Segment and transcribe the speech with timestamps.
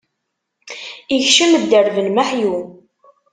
[1.15, 2.55] Ikcem dderb n meḥyu.